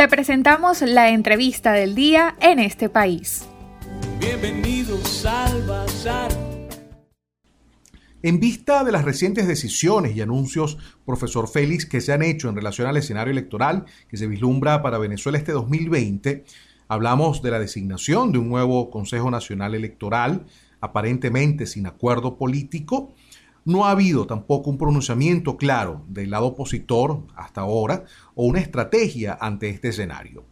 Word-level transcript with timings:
Te 0.00 0.08
presentamos 0.08 0.80
la 0.80 1.10
entrevista 1.10 1.72
del 1.72 1.94
día 1.94 2.34
en 2.40 2.58
este 2.58 2.88
país. 2.88 3.46
Bienvenidos 4.18 5.26
al 5.26 5.62
Bazar. 5.66 6.32
En 8.22 8.40
vista 8.40 8.82
de 8.82 8.92
las 8.92 9.04
recientes 9.04 9.46
decisiones 9.46 10.16
y 10.16 10.22
anuncios, 10.22 10.78
profesor 11.04 11.48
Félix, 11.48 11.84
que 11.84 12.00
se 12.00 12.14
han 12.14 12.22
hecho 12.22 12.48
en 12.48 12.56
relación 12.56 12.88
al 12.88 12.96
escenario 12.96 13.30
electoral 13.30 13.84
que 14.08 14.16
se 14.16 14.26
vislumbra 14.26 14.80
para 14.80 14.96
Venezuela 14.96 15.36
este 15.36 15.52
2020, 15.52 16.46
hablamos 16.88 17.42
de 17.42 17.50
la 17.50 17.58
designación 17.58 18.32
de 18.32 18.38
un 18.38 18.48
nuevo 18.48 18.88
Consejo 18.88 19.30
Nacional 19.30 19.74
Electoral, 19.74 20.46
aparentemente 20.80 21.66
sin 21.66 21.86
acuerdo 21.86 22.38
político. 22.38 23.12
No 23.64 23.84
ha 23.84 23.90
habido 23.90 24.26
tampoco 24.26 24.70
un 24.70 24.78
pronunciamiento 24.78 25.56
claro 25.56 26.04
del 26.08 26.30
lado 26.30 26.46
opositor 26.46 27.22
hasta 27.36 27.60
ahora 27.60 28.04
o 28.34 28.46
una 28.46 28.60
estrategia 28.60 29.36
ante 29.40 29.68
este 29.68 29.88
escenario. 29.88 30.44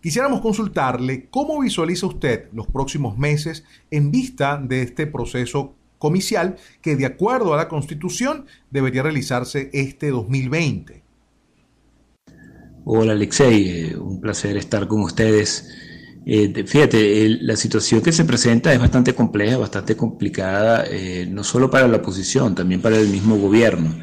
Quisiéramos 0.00 0.42
consultarle 0.42 1.28
cómo 1.30 1.60
visualiza 1.60 2.06
usted 2.06 2.48
los 2.52 2.66
próximos 2.66 3.16
meses 3.16 3.64
en 3.90 4.10
vista 4.10 4.60
de 4.62 4.82
este 4.82 5.06
proceso 5.06 5.74
comicial 5.98 6.56
que 6.82 6.96
de 6.96 7.06
acuerdo 7.06 7.54
a 7.54 7.56
la 7.56 7.68
Constitución 7.68 8.44
debería 8.70 9.02
realizarse 9.02 9.70
este 9.72 10.10
2020. 10.10 11.02
Hola 12.84 13.12
Alexei, 13.12 13.70
eh, 13.70 13.96
un 13.96 14.20
placer 14.20 14.58
estar 14.58 14.86
con 14.86 15.00
ustedes. 15.00 15.70
Eh, 16.26 16.64
fíjate, 16.66 17.28
la 17.40 17.56
situación 17.56 18.00
que 18.02 18.12
se 18.12 18.24
presenta 18.24 18.72
es 18.72 18.78
bastante 18.78 19.14
compleja, 19.14 19.58
bastante 19.58 19.96
complicada, 19.96 20.84
eh, 20.90 21.26
no 21.30 21.44
solo 21.44 21.70
para 21.70 21.86
la 21.88 21.98
oposición, 21.98 22.54
también 22.54 22.80
para 22.80 22.98
el 22.98 23.08
mismo 23.08 23.36
gobierno. 23.36 23.96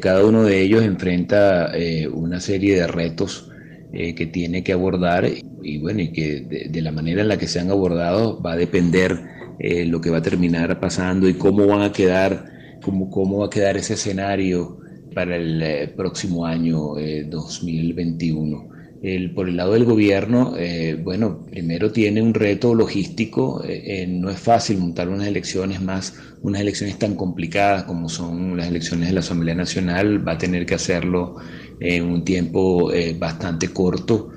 cada 0.00 0.24
uno 0.24 0.44
de 0.44 0.62
ellos 0.62 0.82
enfrenta 0.82 1.70
una 2.12 2.40
serie 2.40 2.76
de 2.76 2.86
retos 2.86 3.50
que 3.92 4.26
tiene 4.32 4.64
que 4.64 4.72
abordar 4.72 5.26
y 5.64 5.78
bueno, 5.78 6.02
y 6.02 6.12
que 6.12 6.68
de, 6.70 6.82
la 6.82 6.92
manera 6.92 7.22
en 7.22 7.28
la 7.28 7.38
que 7.38 7.48
se 7.48 7.58
han 7.58 7.70
abordado 7.70 8.40
va 8.40 8.52
a 8.52 8.56
depender 8.56 9.18
eh, 9.58 9.86
lo 9.86 10.00
que 10.00 10.10
va 10.10 10.18
a 10.18 10.22
terminar 10.22 10.78
pasando 10.78 11.28
y 11.28 11.34
cómo 11.34 11.66
van 11.66 11.82
a 11.82 11.92
quedar, 11.92 12.78
cómo, 12.82 13.10
cómo 13.10 13.38
va 13.38 13.46
a 13.46 13.50
quedar 13.50 13.76
ese 13.76 13.94
escenario 13.94 14.78
para 15.14 15.36
el 15.36 15.62
eh, 15.62 15.88
próximo 15.96 16.44
año 16.44 16.94
2021. 17.26 18.73
Eh, 19.04 19.16
el, 19.16 19.30
por 19.32 19.48
el 19.48 19.56
lado 19.56 19.74
del 19.74 19.84
gobierno, 19.84 20.54
bueno, 21.02 21.44
primero 21.50 21.92
tiene 21.92 22.22
un 22.22 22.34
reto 22.34 22.74
logístico, 22.74 23.62
no 24.08 24.30
es 24.30 24.38
fácil 24.38 24.78
montar 24.78 25.08
unas 25.08 25.26
elecciones 25.26 25.80
más, 25.80 26.14
unas 26.42 26.60
elecciones 26.60 26.98
tan 26.98 27.14
complicadas 27.14 27.84
como 27.84 28.08
son 28.08 28.56
las 28.56 28.68
elecciones 28.68 29.08
de 29.08 29.14
la 29.14 29.20
Asamblea 29.20 29.54
Nacional, 29.54 30.26
va 30.26 30.32
a 30.32 30.38
tener 30.38 30.66
que 30.66 30.74
hacerlo 30.74 31.36
en 31.80 32.04
un 32.04 32.24
tiempo 32.24 32.90
bastante 33.18 33.68
corto 33.68 34.30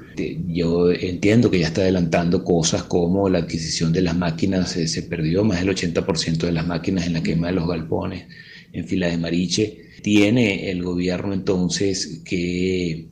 yo 0.48 0.92
entiendo 0.92 1.52
que 1.52 1.60
ya 1.60 1.68
está 1.68 1.82
adelantando 1.82 2.44
cosas 2.44 2.84
como 2.84 3.30
la 3.30 3.40
adquisición 3.40 3.94
de 3.94 4.02
las 4.02 4.18
máquinas, 4.18 4.72
se, 4.72 5.04
perdió 5.04 5.44
más 5.44 5.60
del 5.60 5.70
80% 5.70 6.38
de 6.38 6.52
las 6.52 6.66
máquinas 6.66 7.06
en 7.06 7.14
la 7.14 7.24
quema 7.24 7.48
de 7.48 7.54
los 7.54 7.68
galpones 7.68 8.26
en 8.74 8.88
Fila 8.88 9.08
de 9.08 9.18
Mariche. 9.18 9.78
Tiene 10.02 10.72
el 10.72 10.84
gobierno 10.84 11.34
entonces 11.34 12.22
que 12.24 13.08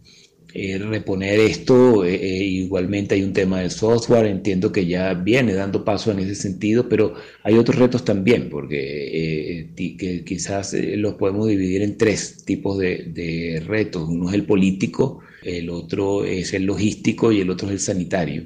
eh, 0.58 0.78
reponer 0.78 1.38
esto. 1.38 2.06
Eh, 2.06 2.16
eh, 2.16 2.44
igualmente 2.46 3.16
hay 3.16 3.24
un 3.24 3.34
tema 3.34 3.60
del 3.60 3.72
software, 3.72 4.26
entiendo 4.26 4.72
que 4.72 4.86
ya 4.86 5.14
viene 5.14 5.54
dando 5.54 5.84
paso 5.84 6.12
en 6.12 6.20
ese 6.20 6.34
sentido, 6.34 6.88
pero 6.88 7.14
hay 7.44 7.56
otros 7.56 7.78
retos 7.78 8.06
también, 8.06 8.50
porque 8.50 9.68
que 9.76 10.24
quizás 10.24 10.74
los 10.74 11.16
podemos 11.16 11.50
dividir 11.50 11.82
en 11.82 11.98
tres 11.98 12.46
tipos 12.46 12.78
de, 12.78 13.12
de 13.14 13.64
retos. 13.68 14.08
Uno 14.08 14.30
es 14.30 14.36
el 14.36 14.46
político, 14.46 15.20
el 15.44 15.70
otro 15.70 16.24
es 16.24 16.54
el 16.54 16.64
logístico 16.64 17.34
y 17.34 17.42
el 17.42 17.50
otro 17.50 17.68
es 17.68 17.74
el 17.74 17.80
sanitario. 17.82 18.46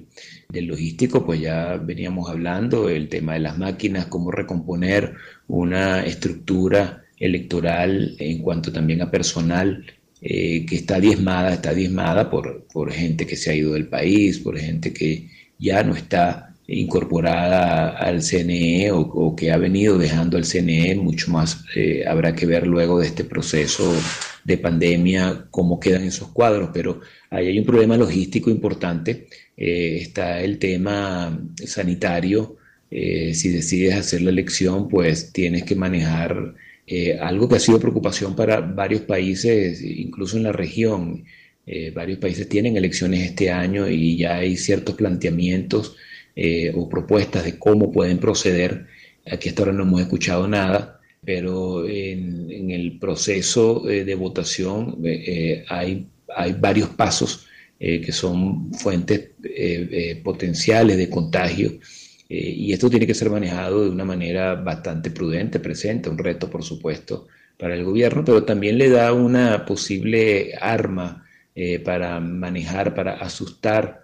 Del 0.49 0.65
logístico, 0.65 1.23
pues 1.23 1.39
ya 1.41 1.77
veníamos 1.77 2.27
hablando, 2.27 2.89
el 2.89 3.07
tema 3.07 3.33
de 3.33 3.41
las 3.41 3.59
máquinas, 3.59 4.07
cómo 4.07 4.31
recomponer 4.31 5.13
una 5.47 6.03
estructura 6.03 7.03
electoral 7.19 8.15
en 8.17 8.41
cuanto 8.41 8.71
también 8.71 9.03
a 9.03 9.11
personal 9.11 9.85
eh, 10.21 10.65
que 10.65 10.75
está 10.75 10.99
diezmada, 10.99 11.53
está 11.53 11.73
diezmada 11.73 12.29
por, 12.29 12.65
por 12.73 12.91
gente 12.91 13.25
que 13.25 13.37
se 13.37 13.51
ha 13.51 13.55
ido 13.55 13.73
del 13.73 13.87
país, 13.87 14.39
por 14.39 14.57
gente 14.59 14.91
que 14.91 15.29
ya 15.57 15.81
no 15.81 15.95
está 15.95 16.53
incorporada 16.67 17.91
al 17.97 18.21
CNE 18.21 18.91
o, 18.91 19.33
que 19.35 19.51
ha 19.51 19.57
venido 19.57 19.97
dejando 19.97 20.37
el 20.37 20.43
CNE, 20.43 20.95
mucho 20.95 21.31
más 21.31 21.63
eh, 21.73 22.03
habrá 22.05 22.35
que 22.35 22.45
ver 22.45 22.67
luego 22.67 22.99
de 22.99 23.07
este 23.07 23.23
proceso 23.23 23.95
de 24.43 24.57
pandemia 24.57 25.47
cómo 25.51 25.79
quedan 25.79 26.03
esos 26.03 26.27
cuadros, 26.29 26.69
pero 26.73 26.99
ahí 27.29 27.47
hay 27.47 27.59
un 27.59 27.65
problema 27.65 27.95
logístico 27.95 28.49
importante, 28.49 29.27
eh, 29.55 29.99
está 30.01 30.41
el 30.41 30.59
tema 30.59 31.39
sanitario, 31.65 32.57
si 32.91 33.49
decides 33.49 33.95
hacer 33.95 34.21
la 34.21 34.31
elección, 34.31 34.89
pues 34.89 35.31
tienes 35.31 35.63
que 35.63 35.75
manejar 35.75 36.55
algo 37.21 37.47
que 37.47 37.55
ha 37.55 37.59
sido 37.59 37.79
preocupación 37.79 38.35
para 38.35 38.61
varios 38.61 39.01
países, 39.01 39.81
incluso 39.81 40.37
en 40.37 40.43
la 40.43 40.51
región. 40.51 41.23
varios 41.93 42.17
países 42.19 42.49
tienen 42.49 42.77
elecciones 42.77 43.21
este 43.21 43.51
año 43.51 43.87
y 43.87 44.17
ya 44.17 44.37
hay 44.37 44.57
ciertos 44.57 44.95
planteamientos 44.95 45.95
eh, 46.41 46.71
o 46.73 46.87
propuestas 46.87 47.43
de 47.43 47.59
cómo 47.59 47.91
pueden 47.91 48.17
proceder. 48.17 48.87
Aquí 49.29 49.49
hasta 49.49 49.63
ahora 49.63 49.73
no 49.73 49.83
hemos 49.83 49.99
escuchado 49.99 50.47
nada, 50.47 51.01
pero 51.21 51.85
en, 51.85 52.71
el 52.71 52.97
proceso 52.97 53.89
eh, 53.89 54.05
de 54.05 54.15
votación 54.15 54.99
eh, 55.03 55.65
hay 55.67 56.07
varios 56.59 56.89
pasos 56.89 57.45
que 57.77 58.11
son 58.11 58.73
fuentes 58.73 59.31
potenciales 60.23 60.97
de 60.97 61.09
contagio. 61.09 61.79
Y 62.29 62.71
esto 62.71 62.89
tiene 62.89 63.07
que 63.07 63.15
ser 63.15 63.29
manejado 63.31 63.83
de 63.83 63.89
una 63.89 64.05
manera 64.05 64.55
bastante 64.55 65.09
prudente, 65.09 65.59
presente, 65.59 66.09
un 66.09 66.17
reto 66.17 66.49
por 66.49 66.63
supuesto 66.63 67.27
para 67.57 67.75
el 67.75 67.83
gobierno, 67.83 68.23
pero 68.23 68.43
también 68.43 68.77
le 68.77 68.89
da 68.89 69.13
una 69.13 69.65
posible 69.65 70.53
arma 70.61 71.25
para 71.83 72.19
manejar, 72.19 72.93
para 72.93 73.15
asustar 73.15 74.01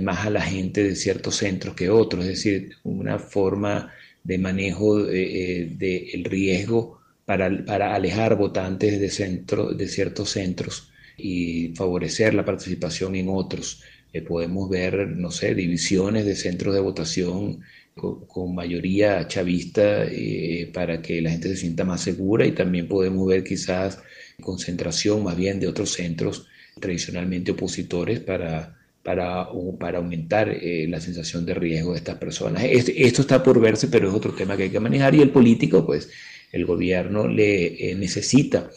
más 0.00 0.26
a 0.26 0.30
la 0.30 0.42
gente 0.42 0.82
de 0.82 0.96
ciertos 0.96 1.36
centros 1.36 1.74
que 1.76 1.88
otros, 1.88 2.24
es 2.24 2.30
decir, 2.30 2.72
una 2.82 3.18
forma 3.18 3.92
de 4.24 4.38
manejo 4.38 5.04
del 5.04 5.16
eh, 5.16 5.68
de, 5.76 6.22
riesgo 6.24 7.00
para, 7.24 7.64
para, 7.64 7.94
alejar 7.94 8.36
votantes 8.36 9.00
de, 9.00 9.10
centro, 9.10 9.72
de 9.72 9.88
ciertos 9.88 10.30
centros 10.30 10.90
y 11.16 11.72
favorecer 11.74 12.34
la 12.34 12.44
participación 12.44 13.16
en 13.16 13.28
otros. 13.28 13.82
Eh, 14.12 14.22
podemos 14.22 14.68
ver, 14.68 15.08
no 15.08 15.30
sé, 15.30 15.54
divisiones 15.54 16.26
de 16.26 16.36
centros 16.36 16.74
de 16.74 16.80
votación 16.80 17.60
con, 17.94 18.54
mayoría 18.54 19.26
chavista 19.28 20.04
eh, 20.04 20.70
para 20.72 21.02
que 21.02 21.20
la 21.20 21.30
gente 21.30 21.48
se 21.48 21.56
sienta 21.56 21.84
más 21.84 22.00
segura 22.02 22.46
y 22.46 22.52
también 22.52 22.88
podemos 22.88 23.26
ver 23.26 23.44
quizás 23.44 23.98
concentración 24.40 25.22
más 25.24 25.36
bien 25.36 25.60
de 25.60 25.68
otros 25.68 25.92
centros 25.92 26.46
tradicionalmente 26.80 27.52
opositores 27.52 28.20
para 28.20 28.82
para, 29.02 29.48
para 29.78 29.98
aumentar 29.98 30.48
eh, 30.48 30.86
la 30.88 31.00
sensación 31.00 31.44
de 31.44 31.54
riesgo 31.54 31.92
de 31.92 31.98
estas 31.98 32.18
personas. 32.18 32.64
Esto, 32.64 33.22
está 33.22 33.42
por 33.42 33.60
verse, 33.60 33.88
pero 33.88 34.08
es 34.08 34.14
otro 34.14 34.32
tema 34.32 34.56
que 34.56 34.64
hay 34.64 34.70
que 34.70 34.80
manejar 34.80 35.14
y 35.14 35.22
el 35.22 35.30
político, 35.30 35.84
pues 35.84 36.10
el 36.52 36.64
gobierno 36.64 37.26
le 37.26 37.90
eh, 37.90 37.94
necesita 37.94 38.70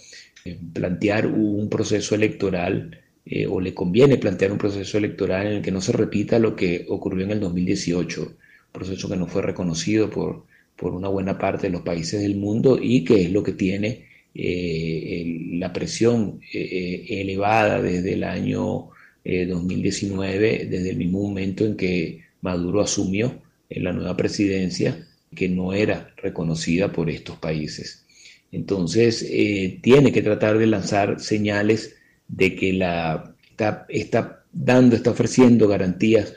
eh, 0.43 0.57
plantear 0.73 1.27
un 1.27 1.69
proceso 1.69 2.15
electoral 2.15 3.01
o 3.49 3.59
le 3.59 3.73
conviene 3.73 4.17
plantear 4.17 4.51
un 4.51 4.57
proceso 4.57 4.97
electoral 4.97 5.47
en 5.47 5.53
el 5.53 5.61
que 5.63 5.71
no 5.71 5.81
se 5.81 5.91
repita 5.91 6.37
lo 6.37 6.55
que 6.55 6.85
ocurrió 6.89 7.25
en 7.25 7.31
el 7.31 7.39
2018, 7.39 8.21
un 8.21 8.35
proceso 8.71 9.09
que 9.09 9.17
no 9.17 9.27
fue 9.27 9.41
reconocido 9.41 10.09
por, 10.09 10.45
por 10.75 10.93
una 10.93 11.07
buena 11.07 11.37
parte 11.37 11.67
de 11.67 11.73
los 11.73 11.81
países 11.81 12.21
del 12.21 12.35
mundo 12.35 12.77
y 12.81 13.03
que 13.03 13.23
es 13.23 13.31
lo 13.31 13.41
que 13.41 13.53
tiene 13.53 14.05
la 14.35 15.73
presión 15.73 16.39
elevada 16.51 17.81
desde 17.81 18.13
el 18.13 18.23
año 18.25 18.89
2019, 19.25 20.63
eh, 20.63 20.65
desde 20.65 20.91
el 20.91 20.97
mismo 20.97 21.21
momento 21.23 21.65
en 21.65 21.75
que 21.75 22.21
Maduro 22.41 22.81
asumió 22.81 23.41
la 23.69 23.91
nueva 23.91 24.15
presidencia, 24.15 25.07
que 25.35 25.49
no 25.49 25.73
era 25.73 26.13
reconocida 26.17 26.91
por 26.91 27.09
estos 27.09 27.37
países. 27.37 28.05
Entonces, 28.51 29.25
eh, 29.29 29.79
tiene 29.81 30.11
que 30.11 30.21
tratar 30.21 30.57
de 30.57 30.67
lanzar 30.67 31.19
señales 31.19 31.94
de 32.27 32.55
que 32.55 32.73
la, 32.73 33.35
está, 33.49 33.85
está 33.89 34.43
dando, 34.51 34.95
está 34.95 35.11
ofreciendo 35.11 35.67
garantías 35.67 36.33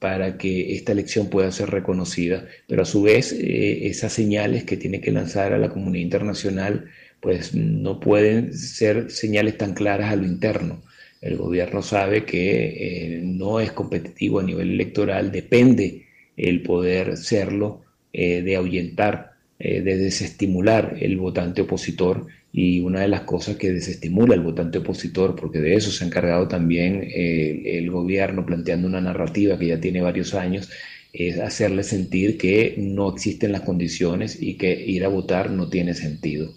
para 0.00 0.38
que 0.38 0.74
esta 0.74 0.92
elección 0.92 1.28
pueda 1.28 1.52
ser 1.52 1.70
reconocida, 1.70 2.46
pero 2.66 2.82
a 2.82 2.86
su 2.86 3.02
vez 3.02 3.32
eh, 3.32 3.86
esas 3.86 4.12
señales 4.12 4.64
que 4.64 4.78
tiene 4.78 5.00
que 5.00 5.12
lanzar 5.12 5.52
a 5.52 5.58
la 5.58 5.68
comunidad 5.68 6.04
internacional, 6.04 6.86
pues 7.20 7.54
no 7.54 8.00
pueden 8.00 8.54
ser 8.54 9.10
señales 9.10 9.58
tan 9.58 9.74
claras 9.74 10.10
a 10.10 10.16
lo 10.16 10.24
interno, 10.24 10.82
el 11.20 11.36
gobierno 11.36 11.82
sabe 11.82 12.24
que 12.24 13.18
eh, 13.18 13.20
no 13.22 13.60
es 13.60 13.72
competitivo 13.72 14.40
a 14.40 14.42
nivel 14.42 14.70
electoral, 14.70 15.30
depende 15.30 16.06
el 16.38 16.62
poder 16.62 17.18
serlo 17.18 17.82
eh, 18.12 18.40
de 18.42 18.56
ahuyentar 18.56 19.30
de 19.58 19.98
desestimular 19.98 20.96
el 21.02 21.18
votante 21.18 21.60
opositor 21.60 22.26
y 22.52 22.80
una 22.80 23.00
de 23.00 23.08
las 23.08 23.22
cosas 23.22 23.56
que 23.56 23.72
desestimula 23.72 24.34
el 24.34 24.40
votante 24.40 24.78
opositor, 24.78 25.36
porque 25.36 25.60
de 25.60 25.74
eso 25.74 25.90
se 25.90 26.04
ha 26.04 26.06
encargado 26.06 26.48
también 26.48 27.08
el 27.14 27.90
gobierno 27.90 28.44
planteando 28.44 28.88
una 28.88 29.00
narrativa 29.00 29.58
que 29.58 29.68
ya 29.68 29.80
tiene 29.80 30.00
varios 30.00 30.34
años, 30.34 30.68
es 31.12 31.38
hacerle 31.38 31.82
sentir 31.82 32.38
que 32.38 32.74
no 32.78 33.10
existen 33.10 33.52
las 33.52 33.62
condiciones 33.62 34.40
y 34.40 34.54
que 34.54 34.72
ir 34.72 35.04
a 35.04 35.08
votar 35.08 35.50
no 35.50 35.68
tiene 35.68 35.94
sentido. 35.94 36.52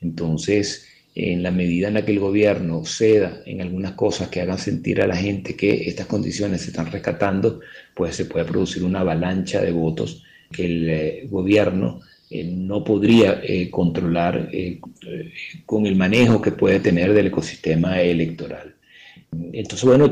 Entonces, 0.00 0.86
en 1.14 1.42
la 1.42 1.50
medida 1.50 1.88
en 1.88 1.94
la 1.94 2.04
que 2.04 2.12
el 2.12 2.20
gobierno 2.20 2.84
ceda 2.84 3.42
en 3.44 3.60
algunas 3.60 3.92
cosas 3.92 4.28
que 4.28 4.40
hagan 4.40 4.58
sentir 4.58 5.00
a 5.00 5.06
la 5.06 5.16
gente 5.16 5.56
que 5.56 5.88
estas 5.88 6.06
condiciones 6.06 6.62
se 6.62 6.70
están 6.70 6.90
rescatando, 6.92 7.60
pues 7.94 8.14
se 8.14 8.26
puede 8.26 8.44
producir 8.44 8.84
una 8.84 9.00
avalancha 9.00 9.60
de 9.60 9.72
votos 9.72 10.22
que 10.52 10.64
el 10.64 10.88
eh, 10.88 11.26
gobierno 11.28 12.00
eh, 12.30 12.44
no 12.44 12.84
podría 12.84 13.40
eh, 13.42 13.70
controlar 13.70 14.50
con 15.66 15.86
el 15.86 15.96
manejo 15.96 16.40
que 16.42 16.52
puede 16.52 16.80
tener 16.80 17.12
del 17.12 17.28
ecosistema 17.28 18.00
electoral. 18.00 18.74
Entonces, 19.52 19.84
bueno, 19.84 20.10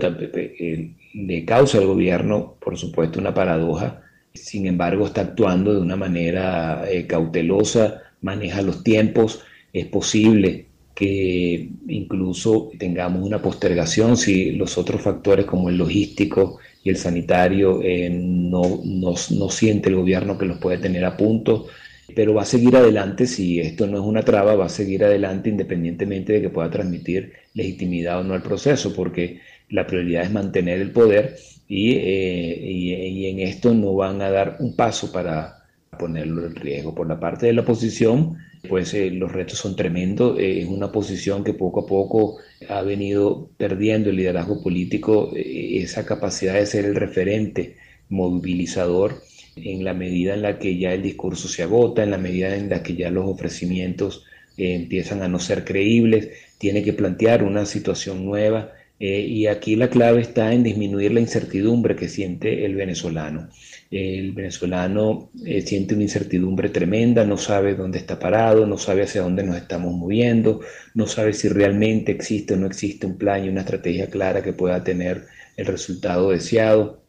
le 1.14 1.44
causa 1.44 1.78
al 1.78 1.86
gobierno, 1.86 2.56
por 2.60 2.76
supuesto, 2.76 3.18
una 3.18 3.34
paradoja. 3.34 4.02
Sin 4.34 4.66
embargo, 4.66 5.06
está 5.06 5.22
actuando 5.22 5.72
de 5.72 5.80
una 5.80 5.96
manera 5.96 6.84
cautelosa, 7.06 8.02
maneja 8.20 8.62
los 8.62 8.82
tiempos. 8.82 9.42
Es 9.72 9.86
posible 9.86 10.66
que 10.96 11.68
incluso 11.88 12.70
tengamos 12.78 13.22
una 13.22 13.42
postergación 13.42 14.16
si 14.16 14.52
los 14.52 14.78
otros 14.78 15.02
factores 15.02 15.44
como 15.44 15.68
el 15.68 15.76
logístico 15.76 16.58
y 16.82 16.88
el 16.88 16.96
sanitario 16.96 17.80
eh, 17.82 18.08
no, 18.08 18.80
no, 18.82 19.14
siente 19.50 19.90
el 19.90 19.96
gobierno 19.96 20.38
que 20.38 20.46
los 20.46 20.58
puede 20.58 20.78
tener 20.78 21.04
a 21.04 21.16
punto, 21.16 21.66
pero 22.14 22.34
va 22.34 22.42
a 22.42 22.46
seguir 22.46 22.76
adelante 22.76 23.26
si 23.26 23.60
esto 23.60 23.86
no 23.86 23.98
es 23.98 24.04
una 24.04 24.22
traba, 24.22 24.54
va 24.54 24.66
a 24.66 24.68
seguir 24.70 25.04
adelante 25.04 25.50
independientemente 25.50 26.34
de 26.34 26.42
que 26.42 26.50
pueda 26.50 26.70
transmitir 26.70 27.32
legitimidad 27.54 28.20
o 28.20 28.24
no 28.24 28.34
al 28.34 28.42
proceso, 28.42 28.94
porque 28.94 29.40
la 29.70 29.86
prioridad 29.86 30.24
es 30.24 30.32
mantener 30.32 30.80
el 30.80 30.92
poder 30.92 31.36
y, 31.68 31.92
eh, 31.92 32.70
y 32.70 33.26
en 33.26 33.40
esto 33.40 33.74
no 33.74 33.94
van 33.94 34.22
a 34.22 34.30
dar 34.30 34.56
un 34.60 34.76
paso 34.76 35.10
para 35.12 35.56
ponerlo 35.98 36.46
en 36.46 36.54
riesgo. 36.54 36.94
Por 36.94 37.08
la 37.08 37.18
parte 37.18 37.46
de 37.46 37.52
la 37.52 37.62
oposición, 37.62 38.36
pues 38.68 38.94
eh, 38.94 39.10
los 39.10 39.32
retos 39.32 39.58
son 39.58 39.76
tremendos. 39.76 40.38
Eh, 40.38 40.60
es 40.62 40.68
una 40.68 40.92
posición 40.92 41.44
que 41.44 41.54
poco 41.54 41.80
a 41.80 41.86
poco 41.86 42.38
ha 42.68 42.82
venido 42.82 43.50
perdiendo 43.56 44.10
el 44.10 44.16
liderazgo 44.16 44.62
político, 44.62 45.32
eh, 45.34 45.78
esa 45.82 46.04
capacidad 46.04 46.54
de 46.54 46.66
ser 46.66 46.84
el 46.84 46.94
referente 46.94 47.76
movilizador 48.08 49.22
en 49.56 49.84
la 49.84 49.94
medida 49.94 50.34
en 50.34 50.42
la 50.42 50.58
que 50.58 50.78
ya 50.78 50.92
el 50.92 51.02
discurso 51.02 51.48
se 51.48 51.62
agota, 51.62 52.02
en 52.02 52.10
la 52.10 52.18
medida 52.18 52.54
en 52.54 52.68
la 52.68 52.82
que 52.82 52.94
ya 52.94 53.10
los 53.10 53.26
ofrecimientos 53.26 54.24
empiezan 54.56 55.22
a 55.22 55.28
no 55.28 55.38
ser 55.38 55.64
creíbles, 55.64 56.28
tiene 56.58 56.82
que 56.82 56.92
plantear 56.92 57.42
una 57.42 57.66
situación 57.66 58.24
nueva 58.24 58.72
y 58.98 59.46
aquí 59.46 59.76
la 59.76 59.90
clave 59.90 60.22
está 60.22 60.54
en 60.54 60.62
disminuir 60.62 61.12
la 61.12 61.20
incertidumbre 61.20 61.96
que 61.96 62.08
siente 62.08 62.64
el 62.64 62.74
venezolano. 62.74 63.50
El 63.90 64.32
venezolano 64.32 65.30
eh, 65.44 65.60
siente 65.60 65.94
una 65.94 66.04
incertidumbre 66.04 66.70
tremenda, 66.70 67.24
no 67.26 67.36
sabe 67.36 67.74
dónde 67.74 67.98
está 67.98 68.18
parado, 68.18 68.66
no 68.66 68.78
sabe 68.78 69.02
hacia 69.02 69.20
dónde 69.20 69.42
nos 69.42 69.56
estamos 69.56 69.94
moviendo, 69.94 70.60
no 70.94 71.06
sabe 71.06 71.34
si 71.34 71.48
realmente 71.48 72.12
existe 72.12 72.54
o 72.54 72.56
no 72.56 72.66
existe 72.66 73.06
un 73.06 73.18
plan 73.18 73.44
y 73.44 73.48
una 73.50 73.60
estrategia 73.60 74.08
clara 74.08 74.42
que 74.42 74.54
pueda 74.54 74.82
tener 74.82 75.26
el 75.56 75.66
resultado 75.66 76.30
deseado. 76.30 77.05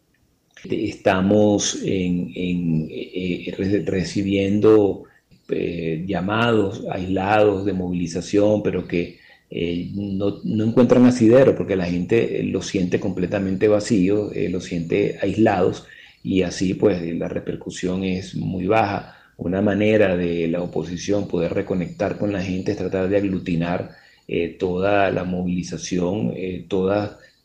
Estamos 0.64 1.80
eh, 1.86 3.84
recibiendo 3.86 5.04
eh, 5.50 6.04
llamados 6.08 6.84
aislados 6.92 7.66
de 7.66 7.74
movilización, 7.74 8.64
pero 8.64 8.88
que 8.88 9.20
no, 9.50 10.40
no, 10.44 10.66
encuentran 10.66 11.06
asidero 11.06 11.56
porque 11.56 11.78
la 11.78 11.86
gente 11.86 12.44
lo 12.44 12.62
siente 12.62 13.00
completamente 13.00 13.68
vacío, 13.68 14.30
lo 14.50 14.60
siente 14.60 15.18
aislados 15.22 15.86
y 16.24 16.42
así 16.42 16.74
pues 16.74 17.02
la 17.16 17.30
repercusión 17.30 18.04
es 18.04 18.36
muy 18.36 18.68
baja. 18.68 19.16
Una 19.38 19.62
manera 19.62 20.18
de 20.18 20.48
la 20.48 20.62
oposición 20.62 21.28
poder 21.28 21.54
reconectar 21.54 22.18
con 22.18 22.34
la 22.34 22.42
gente 22.42 22.72
es 22.72 22.78
tratar 22.78 23.08
de 23.08 23.18
aglutinar 23.18 23.92
eh, 24.28 24.50
toda 24.60 25.10
la 25.10 25.24
movilización, 25.24 26.34
eh, 26.36 26.66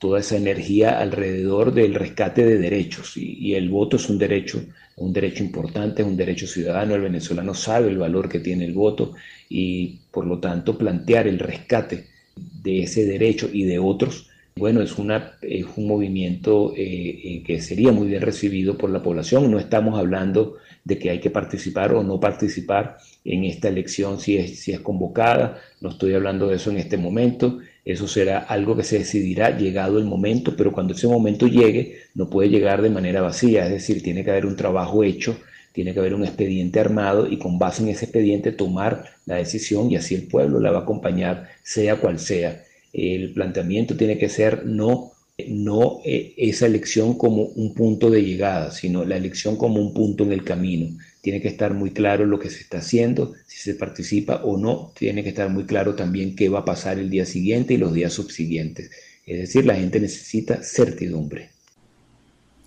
toda, 0.03 0.19
esa 0.19 0.37
energía 0.37 0.99
alrededor 0.99 1.73
del 1.73 1.95
rescate 1.95 2.45
de 2.45 2.59
derechos. 2.59 3.17
Y, 3.17 3.55
el 3.55 3.71
voto 3.71 3.97
es 3.97 4.11
un 4.11 4.19
derecho, 4.19 4.61
un 4.97 5.13
derecho 5.13 5.45
importante, 5.45 6.03
es 6.03 6.09
un 6.09 6.17
derecho 6.17 6.47
ciudadano. 6.47 6.95
El 6.95 7.03
venezolano 7.03 7.55
sabe 7.55 7.89
el 7.89 7.99
valor 7.99 8.29
que 8.29 8.41
tiene 8.41 8.65
el 8.65 8.75
voto 8.75 9.15
y 9.49 10.01
por 10.11 10.27
lo 10.27 10.39
tanto 10.39 10.77
plantear 10.77 11.29
el 11.29 11.39
rescate 11.39 12.09
de 12.37 12.83
ese 12.83 13.07
derecho 13.07 13.49
y 13.53 13.65
de 13.65 13.79
otros 13.79 14.29
bueno, 14.55 14.83
es, 14.83 14.99
una, 14.99 15.39
es 15.41 15.65
un 15.77 15.87
movimiento 15.87 16.75
eh, 16.77 16.85
eh, 16.85 17.43
que 17.43 17.61
sería 17.61 17.91
muy 17.91 18.09
bien 18.09 18.21
recibido 18.21 18.77
por 18.77 18.91
la 18.91 19.03
población. 19.03 19.51
No 19.51 19.59
estamos 19.59 19.99
hablando 19.99 20.59
de 20.85 20.99
que 20.99 21.11
hay 21.11 21.21
que 21.21 21.31
participar 21.31 21.95
o 21.95 22.03
no 22.03 22.21
participar 22.21 22.99
en 23.25 23.45
esta 23.45 23.69
elección 23.69 24.21
si 24.21 24.37
es, 24.37 24.61
si 24.61 24.73
es 24.73 24.81
convocada. 24.81 25.59
No 25.81 25.89
estoy 25.91 26.13
hablando 26.13 26.49
de 26.49 26.57
eso 26.57 26.71
en 26.71 26.77
este 26.77 26.99
momento. 26.99 27.61
Eso 27.85 28.07
será 28.07 28.39
algo 28.39 28.77
que 28.77 28.85
se 28.85 28.99
decidirá 28.99 29.57
llegado 29.57 29.99
el 29.99 30.05
momento, 30.05 30.55
pero 30.57 30.73
cuando 30.73 30.95
ese 30.95 31.09
momento 31.09 31.47
llegue 31.47 31.97
no 32.15 32.31
puede 32.31 32.49
llegar 32.49 32.83
de 32.83 32.91
manera 32.91 33.23
vacía. 33.23 33.65
Es 33.65 33.73
decir, 33.73 34.03
tiene 34.03 34.25
que 34.25 34.31
haber 34.31 34.47
un 34.47 34.57
trabajo 34.57 35.03
hecho, 35.03 35.37
tiene 35.73 35.93
que 35.93 36.01
haber 36.01 36.15
un 36.15 36.25
expediente 36.25 36.81
armado 36.81 37.27
y 37.27 37.39
con 37.39 37.59
base 37.59 37.83
en 37.83 37.89
ese 37.89 38.05
expediente 38.05 38.53
tomar 38.53 39.05
la 39.27 39.37
decisión 39.37 39.91
y 39.91 39.97
así 39.97 40.15
el 40.15 40.29
pueblo 40.29 40.61
la 40.61 40.71
va 40.71 40.81
a 40.81 40.83
acompañar, 40.83 41.49
sea 41.63 41.97
cual 41.97 42.19
sea 42.19 42.63
el 42.93 43.33
planteamiento 43.33 43.97
tiene 43.97 44.19
que 44.19 44.29
ser 44.29 44.67
no, 44.67 45.13
no 45.49 46.01
eh, 46.05 46.35
esa 46.37 46.67
elección 46.67 47.17
como 47.17 47.45
un 47.45 47.75
punto 47.75 48.11
de 48.11 48.23
llegada, 48.23 48.71
sino 48.71 49.05
la 49.05 49.17
elección 49.17 49.57
como 49.57 49.81
un 49.81 49.95
punto 49.95 50.25
en 50.25 50.33
el 50.33 50.45
camino. 50.45 50.97
Tiene 51.23 51.41
que 51.41 51.49
estar 51.49 51.73
muy 51.73 51.93
claro 51.93 52.27
lo 52.27 52.39
que 52.39 52.51
se 52.51 52.61
está 52.61 52.79
haciendo, 52.79 53.33
si 53.47 53.57
se 53.57 53.75
participa 53.75 54.43
o 54.45 54.59
no. 54.59 54.93
Tiene 54.95 55.23
que 55.23 55.31
estar 55.31 55.49
muy 55.49 55.65
claro 55.65 55.95
también 55.95 56.37
qué 56.37 56.51
va 56.51 56.59
a 56.59 56.65
pasar 56.65 56.99
el 56.99 57.09
día 57.09 57.25
siguiente 57.25 57.73
y 57.73 57.79
los 57.79 57.95
días 57.95 58.13
subsiguientes. 58.13 58.91
Es 59.25 59.39
decir, 59.39 59.65
la 59.65 59.77
gente 59.77 60.01
necesita 60.01 60.63
certidumbre. 60.63 61.51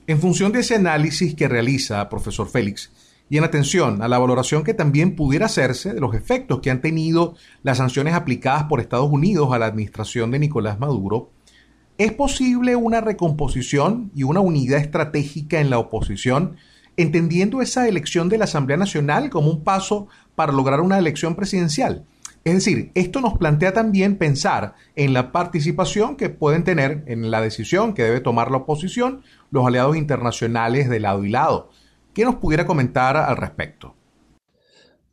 En 0.08 0.20
función 0.20 0.52
de 0.52 0.62
ese 0.62 0.76
análisis 0.76 1.36
que 1.36 1.48
realiza 1.48 2.10
profesor 2.10 2.50
Félix, 2.50 2.92
y 3.30 3.38
en 3.38 3.44
atención 3.44 4.02
a 4.02 4.08
la 4.08 4.20
valoración 4.20 4.64
que 4.64 4.74
también 4.74 5.16
pudiera 5.16 5.48
hacerse 5.48 5.94
de 5.94 6.00
los 6.00 6.14
efectos 6.14 6.60
que 6.62 6.70
han 6.70 6.82
tenido 6.82 7.36
las 7.64 7.80
sanciones 7.80 8.14
aplicadas 8.14 8.66
por 8.66 8.80
Estados 8.80 9.10
Unidos 9.10 9.52
a 9.52 9.60
la 9.60 9.66
administración 9.66 10.32
de 10.32 10.40
Nicolás 10.40 10.80
Maduro, 10.80 11.32
¿es 11.98 12.14
posible 12.14 12.76
una 12.76 13.02
recomposición 13.02 14.12
y 14.16 14.24
una 14.24 14.42
unidad 14.42 14.80
estratégica 14.80 15.60
en 15.60 15.70
la 15.70 15.80
oposición, 15.80 16.58
entendiendo 16.98 17.62
esa 17.62 17.88
elección 17.88 18.30
de 18.30 18.38
la 18.38 18.46
Asamblea 18.46 18.78
Nacional 18.78 19.30
como 19.30 19.50
un 19.50 19.64
paso 19.64 20.08
para 20.36 20.54
lograr 20.54 20.82
una 20.82 20.98
elección 20.98 21.36
presidencial? 21.36 22.06
Es 22.44 22.54
decir, 22.54 22.92
esto 22.94 23.22
nos 23.22 23.38
plantea 23.38 23.74
también 23.74 24.18
pensar 24.18 24.76
en 24.96 25.14
la 25.14 25.32
participación 25.32 26.16
que 26.16 26.30
pueden 26.30 26.64
tener 26.64 27.04
en 27.08 27.32
la 27.32 27.42
decisión 27.42 27.94
que 27.94 28.04
debe 28.04 28.22
tomar 28.22 28.52
la 28.52 28.58
oposición 28.58 29.24
los 29.50 29.66
aliados 29.66 29.98
internacionales 29.98 30.90
de 30.90 31.00
lado 31.00 31.26
y 31.26 31.30
lado 31.30 31.72
¿Qué 32.16 32.24
nos 32.24 32.36
pudiera 32.36 32.66
comentar 32.66 33.18
al 33.18 33.36
respecto? 33.36 33.94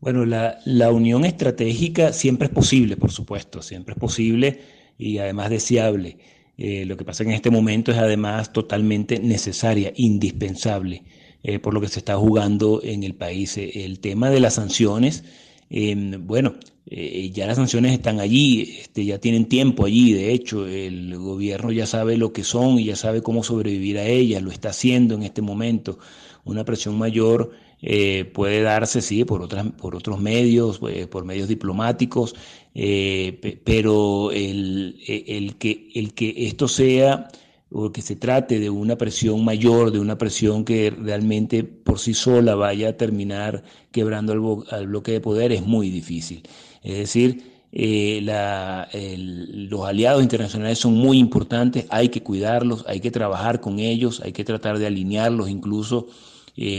Bueno, 0.01 0.25
la, 0.25 0.91
unión 0.93 1.25
estratégica 1.25 2.13
siempre 2.13 2.47
es 2.47 2.55
posible, 2.55 2.97
por 2.97 3.11
supuesto, 3.11 3.61
siempre 3.61 3.95
es 3.95 4.01
posible 4.01 4.61
y 4.97 5.19
además 5.19 5.51
deseable. 5.51 6.19
Eh, 6.57 6.85
lo 6.87 6.97
que 6.97 7.05
pasa 7.05 7.25
en 7.25 7.33
este 7.33 7.51
momento 7.51 7.91
es 7.91 7.99
además 7.99 8.53
totalmente 8.53 9.19
necesaria, 9.19 9.93
indispensable, 9.97 11.03
eh, 11.43 11.59
por 11.59 11.75
lo 11.75 11.81
que 11.81 11.89
se 11.89 11.99
está 11.99 12.17
jugando 12.17 12.81
en 12.83 13.03
el 13.03 13.15
país. 13.15 13.57
Eh, 13.59 13.85
el 13.85 14.01
tema 14.01 14.31
de 14.31 14.41
las 14.41 14.55
sanciones, 14.55 15.25
em, 15.71 16.27
bueno, 16.27 16.55
ya 16.85 17.47
las 17.47 17.57
sanciones 17.57 17.93
están 17.93 18.21
allí, 18.21 18.77
este, 18.81 19.05
ya 19.05 19.19
tienen 19.19 19.47
tiempo 19.47 19.87
allí, 19.87 20.13
de 20.13 20.33
hecho, 20.33 20.67
el 20.67 21.17
gobierno 21.17 21.73
ya 21.73 21.87
sabe 21.87 22.17
lo 22.19 22.33
que 22.33 22.45
son 22.45 22.79
y 22.79 22.87
ya 22.87 22.97
sabe 22.97 23.23
cómo 23.23 23.43
sobrevivir 23.45 23.99
a 23.99 24.07
ellas, 24.07 24.43
lo 24.43 24.51
está 24.51 24.71
haciendo 24.71 25.15
en 25.15 25.23
este 25.23 25.41
momento 25.43 25.99
una 26.45 26.65
presión 26.65 26.99
mayor 26.99 27.53
eh, 27.85 28.31
puede 28.33 28.63
darse, 28.63 29.03
sí, 29.03 29.25
por, 29.25 29.43
otras, 29.43 29.67
por 29.73 29.97
otros 29.97 30.21
medios, 30.21 30.81
eh, 30.89 31.09
por 31.09 31.25
medios 31.25 31.49
diplomáticos, 31.49 32.37
eh, 32.77 33.61
pero 33.65 34.31
el, 34.31 34.97
el, 35.07 35.57
que, 35.57 35.91
el 35.95 36.15
que 36.15 36.47
esto 36.47 36.69
sea 36.69 37.29
o 37.73 37.91
que 37.91 38.03
se 38.03 38.17
trate 38.17 38.61
de 38.61 38.71
una 38.71 38.97
presión 38.97 39.45
mayor, 39.45 39.93
de 39.93 39.99
una 39.99 40.19
presión 40.19 40.65
que 40.65 40.91
realmente 40.91 41.65
por 41.65 41.99
sí 41.99 42.13
sola 42.13 42.55
vaya 42.55 42.91
a 42.91 42.93
terminar 42.97 43.63
quebrando 43.91 44.65
al, 44.71 44.87
bloque 44.87 45.13
de 45.13 45.21
poder, 45.21 45.53
es 45.53 45.63
muy 45.63 45.91
difícil. 45.91 46.43
Es 46.83 46.99
decir, 46.99 47.43
la, 47.73 48.89
los 48.93 49.87
aliados 49.87 50.23
internacionales 50.23 50.79
son 50.79 50.95
muy 50.95 51.19
importantes, 51.19 51.87
hay 51.89 52.11
que 52.11 52.23
cuidarlos, 52.23 52.85
hay 52.87 53.01
que 53.01 53.11
trabajar 53.11 53.61
con 53.61 53.79
ellos, 53.79 54.21
hay 54.21 54.33
que 54.33 54.45
tratar 54.45 54.79
de 54.79 54.87
alinearlos 54.87 55.49
incluso 55.49 56.09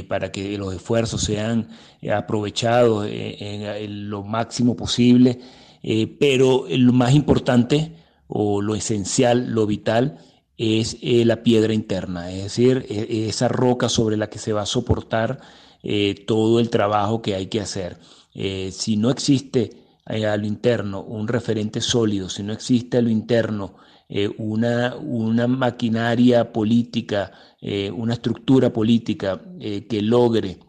para 0.07 0.31
que 0.31 0.55
los 0.59 0.75
esfuerzos 0.75 1.21
sean 1.21 1.69
aprovechados 2.15 3.07
en, 3.09 4.09
lo 4.09 4.23
máximo 4.23 4.75
posible. 4.75 5.39
pero 6.19 6.65
lo 6.69 6.93
más 6.93 7.15
importante 7.15 7.95
o 8.27 8.61
lo 8.61 8.75
esencial, 8.75 9.51
lo 9.51 9.65
vital, 9.65 10.19
es 10.57 10.97
la 11.01 11.43
piedra 11.43 11.73
interna, 11.73 12.31
es 12.31 12.43
decir, 12.43 12.85
e, 12.89 13.27
esa 13.27 13.47
roca 13.47 13.89
sobre 13.89 14.17
la 14.17 14.29
que 14.29 14.39
se 14.39 14.53
va 14.53 14.61
a 14.61 14.65
soportar 14.65 15.39
todo 16.25 16.61
el 16.61 16.69
trabajo 16.69 17.21
que 17.21 17.35
hay 17.35 17.47
que 17.47 17.59
hacer. 17.59 17.97
si 18.71 18.95
no 18.95 19.09
existe 19.09 19.71
a 20.05 20.37
lo 20.37 20.45
interno 20.45 21.01
un 21.03 21.27
referente 21.27 21.81
sólido, 21.81 22.29
si 22.29 22.43
no 22.43 22.53
existe 22.53 22.97
a 22.97 23.01
lo 23.01 23.09
interno 23.09 23.75
eh, 24.09 24.29
una, 24.37 24.95
una, 24.95 25.47
maquinaria 25.47 26.51
política, 26.51 27.31
eh, 27.59 27.89
una 27.89 28.13
estructura 28.13 28.71
política 28.71 29.41
eh, 29.59 29.87
que 29.87 30.01
logre 30.01 30.59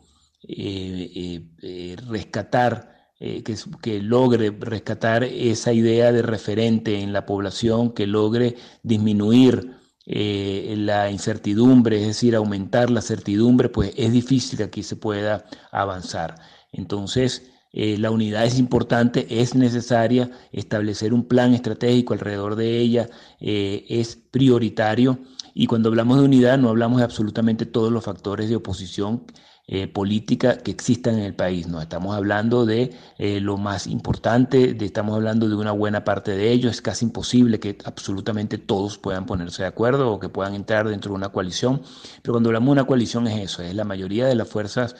rescatar, 2.09 2.94
que, 3.43 3.57
que, 3.83 4.02
logre 4.02 4.50
rescatar 4.59 5.25
esa 5.25 5.73
idea 5.73 6.12
de 6.12 6.23
referente 6.23 7.00
en 7.00 7.12
la 7.12 7.26
población, 7.26 7.93
que 7.93 8.07
logre 8.07 8.57
disminuir 8.83 9.78
la 10.07 11.11
incertidumbre, 11.11 12.00
es 12.00 12.07
decir, 12.07 12.37
aumentar 12.37 12.90
la 12.90 13.00
certidumbre, 13.00 13.71
pues 13.71 13.93
es 13.97 14.12
difícil 14.12 14.59
que 14.59 14.64
aquí 14.64 14.83
se 14.83 14.97
pueda 14.97 15.47
avanzar. 15.73 16.35
Entonces, 16.73 17.50
eh, 17.76 17.99
la 17.99 18.12
unidad 18.12 18.45
es 18.45 18.61
importante, 18.61 19.26
es 19.28 19.57
necesaria, 19.57 20.31
establecer 20.52 21.12
un 21.12 21.26
plan 21.26 21.54
estratégico 21.54 22.14
alrededor 22.14 22.54
de 22.54 22.78
ella 22.78 23.09
eh, 23.40 23.85
es 23.88 24.14
prioritario 24.14 25.19
y 25.54 25.66
cuando 25.66 25.88
hablamos 25.88 26.19
de 26.19 26.25
unidad 26.25 26.57
no 26.57 26.69
hablamos 26.69 26.99
de 26.99 27.04
absolutamente 27.04 27.66
todos 27.66 27.90
los 27.90 28.04
factores 28.04 28.49
de 28.49 28.54
oposición 28.54 29.25
eh, 29.66 29.88
política 29.88 30.59
que 30.59 30.71
existan 30.71 31.14
en 31.14 31.25
el 31.25 31.35
país. 31.35 31.66
No 31.66 31.80
estamos 31.80 32.14
hablando 32.14 32.66
de 32.66 32.94
lo 33.18 33.56
más 33.56 33.87
importante, 33.87 34.76
estamos 34.85 35.14
hablando 35.14 35.49
de 35.49 35.54
una 35.54 35.73
buena 35.73 36.04
parte 36.04 36.33
de 36.37 36.50
ellos. 36.52 36.73
Es 36.73 36.83
casi 36.83 37.06
imposible 37.06 37.61
que 37.61 37.78
absolutamente 37.85 38.59
todos 38.59 38.99
puedan 38.99 39.26
ponerse 39.26 39.62
de 39.62 39.68
acuerdo 39.68 40.12
o 40.12 40.21
que 40.21 40.28
puedan 40.28 40.54
entrar 40.54 40.88
dentro 40.88 41.12
de 41.12 41.16
una 41.16 41.30
coalición. 41.30 41.83
Pero 42.23 42.35
cuando 42.35 42.50
hablamos 42.50 42.66
de 42.68 42.73
una 42.73 42.87
coalición 42.87 43.26
es 43.26 43.38
eso, 43.52 43.62
es 43.62 43.75
la 43.75 43.85
mayoría 43.85 44.26
de 44.26 44.35
las 44.35 44.49
fuerzas 44.49 44.97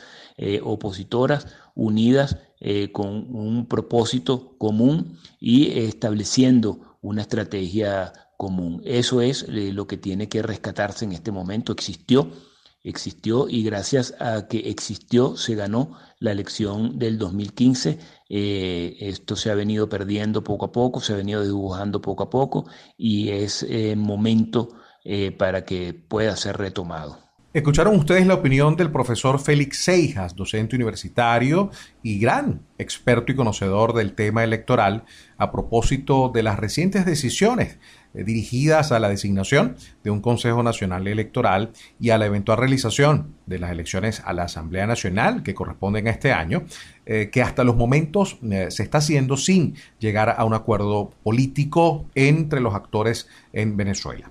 opositoras 0.63 1.47
unidas 1.75 2.39
eh, 2.61 2.93
con 2.93 3.09
un 3.35 3.67
propósito 3.67 4.57
común 4.59 5.19
y 5.41 5.79
estableciendo 5.81 6.97
una 7.03 7.23
estrategia 7.23 8.13
común. 8.37 8.81
Eso 8.85 9.21
es 9.21 9.43
eh, 9.43 9.73
lo 9.73 9.87
que 9.87 9.97
tiene 9.97 10.29
que 10.29 10.41
rescatarse 10.43 11.05
en 11.05 11.13
este 11.13 11.31
momento. 11.33 11.73
Existió, 11.73 12.31
existió 12.85 13.49
y 13.49 13.65
gracias 13.65 14.15
a 14.21 14.47
que 14.47 14.59
existió 14.71 15.37
se 15.37 15.57
ganó 15.57 15.99
la 16.21 16.31
elección 16.31 16.99
del 16.99 17.19
2015. 17.19 17.99
Eh, 18.29 18.97
esto 19.01 19.35
se 19.35 19.51
ha 19.51 19.55
venido 19.57 19.89
perdiendo 19.89 20.45
poco 20.45 20.67
a 20.67 20.73
poco, 20.73 21.01
se 21.01 21.15
ha 21.15 21.17
venido 21.17 21.43
dibujando 21.43 22.01
poco 22.01 22.23
a 22.23 22.31
poco 22.31 22.67
y 22.97 23.31
es 23.31 23.67
momento 23.97 24.77
para 25.37 25.67
que 25.67 25.93
pueda 25.93 26.35
ser 26.35 26.57
retomado. 26.57 27.25
Escucharon 27.55 27.95
ustedes 27.95 28.27
la 28.27 28.35
opinión 28.35 28.75
del 28.75 28.91
profesor 28.91 29.39
Félix 29.39 29.85
Seijas, 29.85 30.35
docente 30.35 30.75
universitario 30.75 31.71
y 32.03 32.19
gran 32.19 32.63
experto 32.79 33.31
y 33.31 33.37
conocedor 33.37 33.93
del 33.93 34.15
tema 34.15 34.43
electoral, 34.43 35.05
a 35.39 35.53
propósito 35.53 36.33
de 36.35 36.43
las 36.43 36.59
recientes 36.59 37.07
decisiones 37.07 37.75
eh, 37.75 37.79
dirigidas 38.15 38.93
a 38.93 38.99
la 38.99 39.09
designación 39.09 39.77
de 40.03 40.11
un 40.11 40.21
Consejo 40.21 40.63
Nacional 40.63 41.07
Electoral 41.09 41.73
y 41.99 42.11
a 42.11 42.19
la 42.19 42.27
eventual 42.27 42.59
realización 42.59 43.35
de 43.47 43.59
las 43.59 43.73
elecciones 43.73 44.23
a 44.25 44.33
la 44.33 44.45
Asamblea 44.45 44.87
Nacional 44.87 45.43
que 45.43 45.55
corresponden 45.55 46.07
a 46.07 46.11
este 46.11 46.33
año, 46.33 46.65
eh, 47.07 47.31
que 47.31 47.43
hasta 47.43 47.65
los 47.65 47.77
momentos 47.77 48.39
eh, 48.43 48.67
se 48.71 48.83
está 48.83 48.99
haciendo 48.99 49.37
sin 49.37 49.75
llegar 49.99 50.35
a 50.37 50.45
un 50.45 50.55
acuerdo 50.55 51.13
político 51.23 52.07
entre 52.15 52.61
los 52.61 52.75
actores 52.75 53.29
en 53.53 53.77
Venezuela. 53.77 54.31